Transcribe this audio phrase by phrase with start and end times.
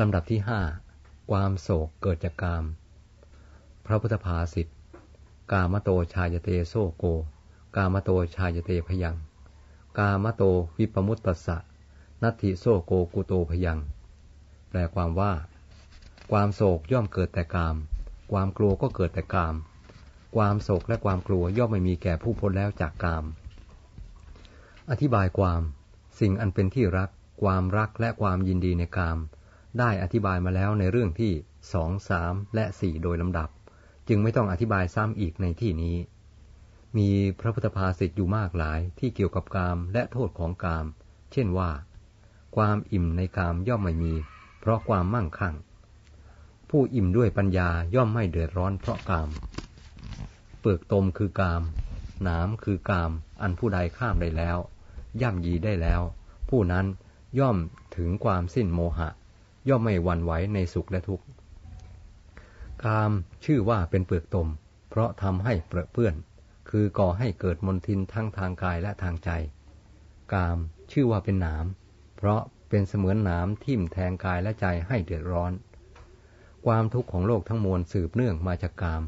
[0.00, 0.60] ลำดับที่ห้า
[1.30, 2.64] ความโศกเกิดจากกาม
[3.86, 4.66] พระพุทธภาษิต
[5.52, 7.04] กามโตชายเตโซโก
[7.76, 9.16] กามโตชายเตพยัง
[9.98, 10.42] กามโต
[10.78, 11.56] วิปมุตตสะ
[12.22, 13.78] นัตถิโซโกกุโตพยัง
[14.68, 15.32] แปลความว่า
[16.30, 17.76] ความโศกย่อมเกิดแต่กาม
[18.32, 19.54] ความกลัวก็เกิดแต่กาม
[20.36, 23.24] ความโศกและความกลัวย่อมไม่มีแก่ผู้พ้นแล้วจากกาม
[24.90, 25.60] อธิบายความ
[26.20, 27.10] สิ่งอันเป็นที่รัก
[27.42, 29.18] ความรักและความยินดีในกาม
[29.78, 31.32] ได้อธิบายมาแล้วในเรื่องที่
[31.72, 33.48] สองสามและสี่โดยลำดับ
[34.08, 35.96] จึงไม่ต้องอธิบายซ้ำอีกในที่นี้
[36.96, 37.08] มี
[37.40, 40.86] พระพุทธภาษิตอยู่มากหลายที่เกี่ยวกับกามและโทษของกาม
[41.32, 41.70] เช่นว่า
[42.56, 44.14] ความอิ่มในกามย่อมไม่มี
[44.60, 45.54] เพราะความมั่งคั่ง
[46.70, 49.28] ผู้อิ่มด้วยปัญญาย่อมไม่เดือดร้อนเพราะกาม
[50.60, 51.62] เปลือกตมคือกาม
[52.22, 53.10] หนามคือกาม
[53.42, 54.58] อันผู้ใดข้ามได้แล้ว
[55.20, 56.02] ย่ำยีได้แล้ว
[56.48, 56.86] ผู้นั้น
[57.38, 57.56] ย่อม
[57.96, 59.08] ถึงความสิ้นโมหะ
[59.68, 61.24] ย่อมไม่หวั่นไหวในสุขและทุกข์
[62.84, 63.12] กาม
[63.44, 64.48] ชื่อว่าเป็นเปลือกตม
[64.90, 66.14] เพราะทำให้เปรอะเปื้อน
[66.70, 69.30] คือก่อให้เกิดมลทินทั้งทางกายและทางใจ
[70.32, 70.58] กาม
[70.92, 71.64] ชื่อว่าเป็นหนาม
[72.16, 75.52] เพราะเป็นเสมือนหนามทิ่มแทงกายและใจให้เดือดร้อน
[76.66, 79.02] ความทุกข์ของโลกทั้งมวลสืบเนื่องมาจากกาม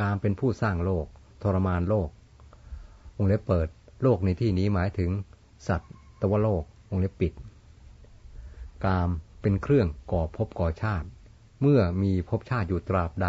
[0.00, 1.06] กามเป็นผู้สร้างโลก
[1.42, 2.08] ทรมานโลก
[3.16, 3.68] องเล็บเปิด
[4.02, 5.10] โลกในที่นี้หมายถึง
[5.68, 7.32] สัตว์ตวโลกวงเล็บปิด
[8.84, 9.08] กาม
[9.42, 11.06] เป็นเครื่องก่อภพก่อชาติ
[11.60, 13.28] เมื่อมีภพชาติอยู่ตราบใด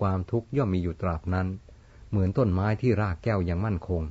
[0.00, 1.46] ความทุกข์ย่อมมีอยู่ตราบนั้น
[2.10, 4.02] เหมือนต้นไม้ที่รากแก้วยังมั่นคง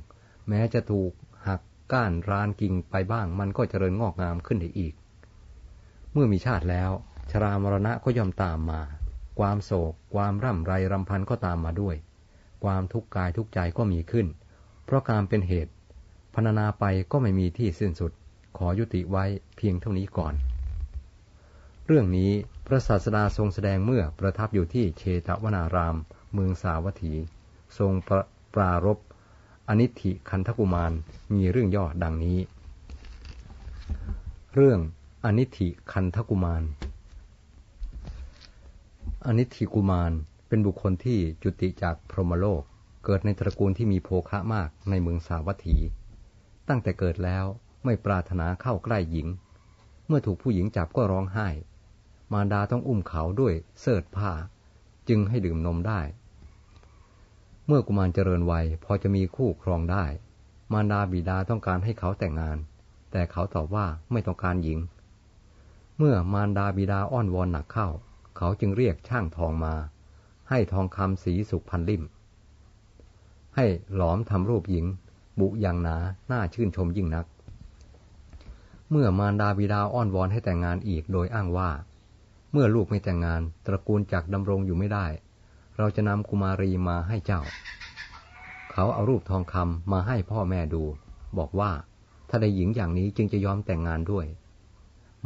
[0.48, 1.12] แม้จะถูก
[1.46, 1.60] หัก
[1.92, 4.94] ก้านรานกิ่งไปบ้าง มันก็เจริญงอกงามขึ้นได้อีก
[6.12, 6.90] เมื่อมีชาติแล้ว
[7.30, 8.80] ชรามรณะก็ย่อมตามมา
[9.38, 11.96] ความโศก ความร่ำไรรำพันก็ตามมาด้วย
[12.64, 14.26] ความทุกข์กายทุกใจก็มีขึ้น
[14.84, 15.72] เพราะการเป็นเหตุ
[16.34, 18.12] พรรณนาไปก็ไม่มีที่สิ้นสุด
[18.56, 19.24] ขอยุติไว้
[19.56, 20.34] เพียงเท่านี้ก่อน
[21.96, 22.32] รื่องนี้
[22.66, 25.96] พระศาสดาทรงแสดงเมื่อประทับอยู่ที่เชตวนาราม
[26.34, 27.14] เมืองสาวัตถี
[27.78, 28.18] ทรงปร
[28.54, 28.98] ปรารบ
[29.68, 30.92] อนิธิคันธกุมาร
[31.34, 32.38] มีเรื่องย่อดังนี้
[34.54, 34.78] เรื่อง
[35.24, 36.62] อนิธิคันธกุมาร
[39.26, 40.12] อนิธิกุมาร
[40.48, 42.62] เป็นบุคคลที่จุติจากพรหมโลก
[43.04, 45.76] เกิดในตระกูลที่มีโภคะมากในเมืองสาวัตถี
[46.68, 47.44] ตั้งแต่เกิดแล้ว
[47.84, 49.26] ไม่ปรารถนาเข้าใกล้หญิง
[50.06, 51.48] เมื่อถูกผู้หญิงจับก็ร้องไห้
[52.32, 54.32] มารดาต้องอุ้มเขาด้วยเสิร์ผ้า
[55.08, 56.00] จึงให้ดื่มนมได้
[57.66, 60.04] เมื่อกุมารเจริญวัยพอจะมีคู่ครองได้
[60.72, 62.58] มารดาบิดาต้องการให้เขาแต่งงาน
[63.10, 64.78] แต่เขาตอบว่าไม่ต้องการหญิง
[65.98, 67.88] เมื่อมารดาบิดาอ้อนวอนหนักเข้า
[68.36, 69.74] เขาจึงเรียกช่างทองมา
[70.48, 72.02] ให้ทองคำสีสุกพันลิ่ม
[73.56, 74.86] ให้หลอมทำรูปหญิง
[75.40, 75.96] บุอย่างหนา
[76.28, 77.26] หน่าชื่นชมยิ่งนัก
[78.90, 81.70] เมื่อมารดาบิดาอ้อนวอนให้แต่งงานอีกโดยอ้างว่า
[82.52, 85.06] เมื่อลูกไม่แต่งงาน ตระกูลจักดำรงอยู่ไม่ได้
[85.78, 87.40] เราจะนำกุมารีมาให้เจ้า
[88.72, 90.82] เขาเอารูปทองคำมาให้พ่อแม่ดู
[91.38, 91.72] บอกว่า
[92.28, 94.26] ถ้าได้หญิงอย่างนี้จึงจะยอมแต่งงานด้วย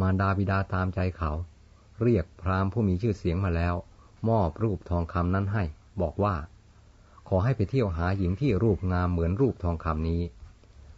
[0.00, 1.31] มารดาบิดาตามใจเขา
[2.03, 3.75] เรียกพราหมณ์ผู้มีชื่อเสียงมาแล้ว
[4.28, 5.65] มอบรูปทองคำนั้นให้
[6.00, 6.36] บอกว่า
[7.28, 10.22] ขอให้ไปเที่ยวหาหญิงที่รูปงามเหมือนรูปทองคำนี้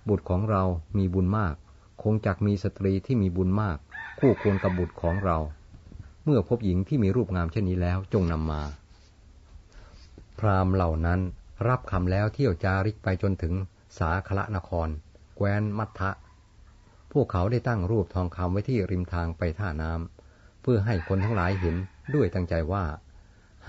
[0.08, 0.62] บุตรของเรา
[0.98, 1.54] มีบุญมาก
[2.02, 3.78] คงจักมีสตรีที่มีบุญมาก
[4.18, 5.38] คู่ควรกับบุตรของเรา
[6.24, 8.62] เมื่อพบหญิงที่มีรูปงามเช่นนี้แล้วจงนำมา
[10.38, 11.20] พราหมณ์เหล่านั้น
[11.68, 13.54] รับคำแล้วเที่ยวจาริกไปจนถึง
[13.98, 14.88] สาคละนคร
[15.36, 16.10] แคว้นมัทะ
[17.12, 21.76] พวกเขาได้ตั้งรูปทองคำไว้ที่ริมทางไปท่าน้ำเพื่อให้คนทั้งหลายเห็น
[22.14, 22.84] ด้วยตั้งใจว่า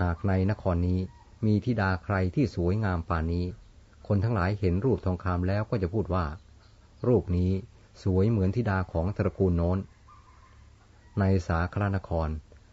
[0.00, 1.00] หากในนครนี้
[1.46, 3.44] มีธิดาใครที่สวยงามป่านนี้
[4.06, 6.24] คนทั้งหลายเห็นรูปทองคำแล้วก็จะพูดว่า
[7.08, 7.52] รูปนี้
[8.02, 9.78] สวยเหมือนธิดาของตระกูลโน้น
[11.20, 12.28] ในสาครนคร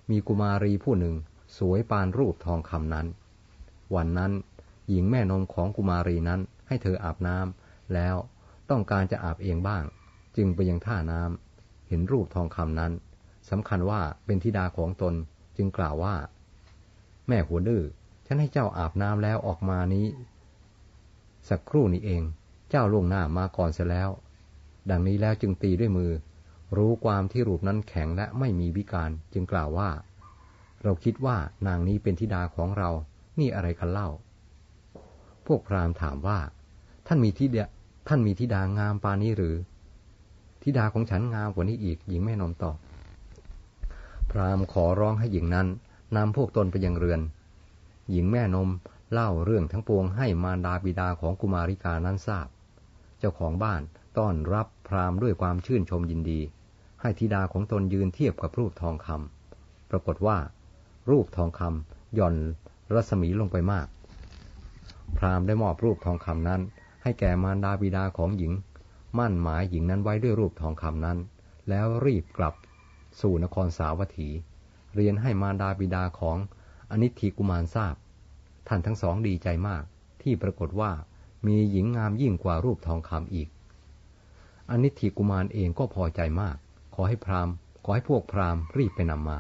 [0.10, 1.16] มีกุมารีผู้หนึ่ง
[1.58, 3.08] สวยปานรูปทองคำนั้น
[3.96, 4.32] วันนั้น
[4.90, 8.16] หญิงแม่นมของกุมารีนั้นให้เธออาบน้ำแล้ว
[8.70, 9.84] ต้องการจะอาบเองบ้าง
[10.38, 12.92] จึงไปยังท่าน้ำเห็นรูปทองคำนั้น
[13.50, 15.14] สำคัญว่าเป็นธิดาของตน
[15.58, 16.16] จึงกล่าวว่า
[17.28, 17.84] แม่หัวดื้อ
[18.26, 20.06] ฉันให้เจ้าอาบน้ำแล้วออกมานี้
[21.50, 22.24] สักครู่นี้เอง
[22.70, 24.10] เจ้าล่วงหน้ามาก่อนเสียแล้ว
[24.90, 26.12] ดังนี้แล้วจึงตีด้วยมือ
[26.76, 29.90] รู้ความที่รูปนั้นแข็งและไม่มีวิการจึงกล่าวว่า
[30.84, 31.38] เราคิดว่า
[31.68, 32.90] นางนี้เป็นธิดาของเรา
[33.40, 34.10] นี่อะไรกันเล่า
[35.46, 36.40] พวกพราหมณ์ถามว่า
[37.08, 37.66] ท่านมีทิดา
[38.08, 39.56] ท่านมีธิดางามปานี้หรือ
[40.64, 42.78] ธิดาของฉันงามกว่านี้อีกหญิงแม่นมตอบ
[44.32, 45.68] พราหมณ์ขอร้องให้หญิงนั้น
[46.16, 47.22] นำพวกตนไปยังเรือน
[48.12, 48.70] หญิงแม่นม
[49.12, 52.48] เล่าเรื่องทั้งปวงให้มารดาบิดาของกุมาริกานั้นทราบ
[53.20, 53.82] เจ้าของบ้าน
[54.18, 56.40] ต้อนรับพราหมณ์ด้วยความชื่นชมยินดี
[57.08, 59.08] ให้ธิดาของตนยืนเทียบกับรูปทองค
[59.90, 60.38] ปรากฏว่า
[61.12, 62.36] รูปทองคำหย่อน
[62.94, 63.88] รัศมีลงไปมาก
[65.18, 66.62] พราหมณ์ได้มอบรูปทองคำนั้น
[67.04, 68.54] ให้แก่มารดาบิดาของหญิง
[69.18, 71.18] มั่นหมายหญิงนั้นไว้ด้วยรูปทองคำนั้น
[71.70, 72.54] แล้วรีบกลับ
[73.22, 74.30] สู่นครสาวัตถี
[74.96, 76.38] เรียนให้มารดาบิดาของ
[76.92, 77.96] อนิธิกุมารทราบ
[78.68, 79.84] ท่านทั้งสองดีใจมาก
[80.22, 80.92] ที่ปรากฏว่า
[81.48, 83.50] มีหญิงงามยิ่งกว่ารูปทองคำอีก
[84.70, 86.58] อนิธิกุมารเองก็พอใจมาก
[87.00, 87.54] ขอให้พราหมณ์
[87.84, 89.40] ขอให้พวกพราหมณ์รีบไปนำมา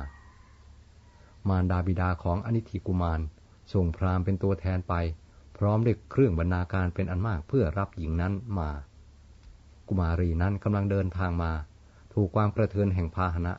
[1.49, 3.19] มารดาบิดาของอนิธิกุมาร
[3.73, 4.93] ส่งพราหมณ์เป็นตัวแทนไป
[5.57, 8.69] พร้อมด้วยเครื่องบรรณาการเป็นอันมากเพื่อรับหญิงนั้นมา
[9.87, 11.51] กุมารีนั้นกำลังเดินทางมา
[12.13, 13.53] ถูกความกระเทือนแห่งพาหนะ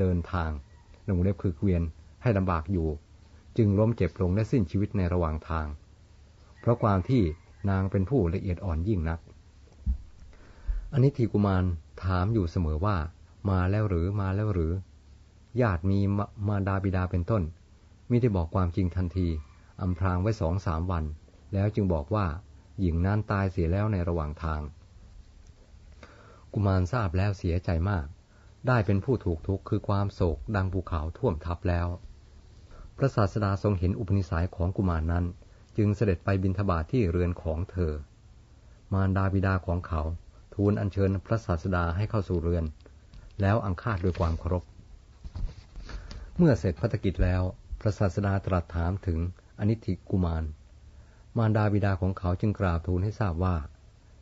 [0.00, 0.50] เดินทาง
[1.04, 1.82] หนุ่งเล็บคือเกวียน
[2.22, 2.88] ให้ลำบากอยู่
[3.56, 5.66] จึงล้มเจ็บลงและสิ้นชีวิตในระหว่างทาง
[6.60, 7.22] เพราะความที่
[7.70, 9.20] นางเป็นผู้ละเอียดอ่อนยิ่งนัก
[10.92, 11.64] อนิธิกุมาร
[12.04, 12.96] ถามอยู่เสมอว่า
[13.50, 14.72] มาแล้วหรือมาแล้วหรือ
[15.60, 15.98] ญาติมี
[16.48, 17.42] มาดาบิดาเป็นต้น
[18.10, 19.28] มิได้บอกความจริงทันที
[19.80, 21.04] อำพรางไว้สองสามวัน
[21.52, 22.26] แล้วจึงบอกว่า
[22.80, 24.60] หญิงนั้นตายเสียแล้วในระหว่างทาง
[26.52, 28.06] กุมารทราบแล้วเสียใจมาก
[28.66, 31.88] ได้เป็นผู้ถูกทุกข์คือความโศกดังภูเขาท่วมทับแล้ว
[32.96, 35.24] พระศาสดาทรงเห็นอุปนิสัยของกุมารนนั้น
[35.76, 37.92] จึงเสด็จไปบินทบาทที่เรือนของเธอ
[38.92, 40.02] มารดาบิดาของเขา
[40.54, 42.64] ทูลอัญเชิญพระศาสดาให้เข้าสู่เรือน
[43.40, 44.64] แล้วอังคาดด้วยความเคารพ
[46.36, 47.42] เมื่อเสร็จพัฒกิจแล้ว
[47.80, 49.18] พระศาสดาตรัสถามถึง
[49.58, 50.44] อนิธิกุมาร
[51.36, 53.56] มารดาบิดาของเขาจึงกราบทูลให้ทราบว่า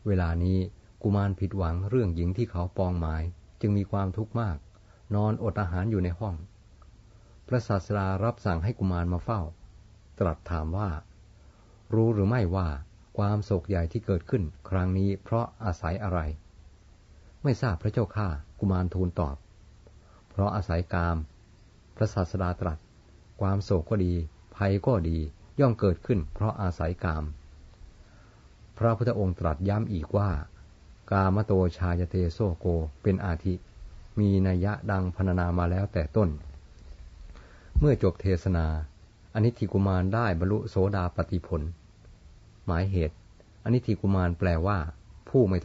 [0.07, 0.59] เวลานี้
[1.03, 3.23] กุมารผิดหวังเรื่องหญิงที่เขาปองหมาย
[3.61, 4.57] จึงมีความทุกข์มาก
[5.15, 6.35] นอนอดอาหารอยู่ในห้อง
[7.47, 9.41] พระศาสดารับสั่งให้กุมารมาเฝ้า
[10.19, 10.91] ตรัสถามว่า
[11.95, 12.69] รู้หรือไม่ว่า
[13.19, 16.21] ความโศกใหญ่ที่เกิดขึ้น ครั้งนี้เพราะอาศัยอะไร
[17.45, 19.37] ไม่ทราบพระเจ้าข้ากุมารทูลตอบ
[20.31, 21.17] เพราะอาศัยกาม
[21.97, 22.79] พระศาสดาตรัส
[23.41, 24.13] ความโศกก็ดี
[24.57, 25.19] ภัยก็ดี
[25.61, 27.25] ย่อมเกิดขึ้น เพราะอาศัยกาม
[28.79, 30.31] พระพุทธองค์ตรัสย้ำอีกว่า
[31.13, 32.67] กามโตชายเตโซโก
[33.03, 33.55] เป็นอาทิ
[34.19, 36.29] มีนัยยะดังพรรณนามาแล้วแต่ต้น
[37.79, 38.67] เมื่อจบเทศนา
[39.35, 41.63] อนิธิกุมารได้บรรลุโสดาปติผล
[42.67, 43.17] หมายเหตุ
[43.65, 44.79] อนิธิกุมารแปลว่า
[45.29, 45.59] ผู้ไม่